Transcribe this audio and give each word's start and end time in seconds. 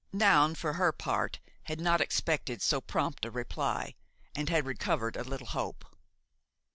Noun, 0.11 0.55
for 0.55 0.73
her 0.73 0.91
part, 0.91 1.37
had 1.65 1.79
not 1.79 2.01
expected 2.01 2.63
so 2.63 2.81
prompt 2.81 3.23
a 3.23 3.29
reply, 3.29 3.93
and 4.35 4.49
had 4.49 4.65
recovered 4.65 5.15
a 5.15 5.23
little 5.23 5.45
hope. 5.45 5.85